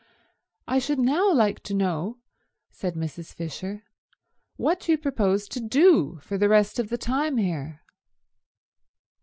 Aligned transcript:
"I 0.67 0.81
would 0.89 0.97
now 0.97 1.31
like 1.31 1.59
to 1.59 1.75
know," 1.75 2.17
said 2.71 2.95
Mrs. 2.95 3.35
Fisher, 3.35 3.83
"what 4.55 4.87
you 4.89 4.97
propose 4.97 5.47
to 5.49 5.59
do 5.59 6.17
for 6.23 6.39
the 6.39 6.49
rest 6.49 6.79
of 6.79 6.89
the 6.89 6.97
time 6.97 7.37
here." 7.37 7.83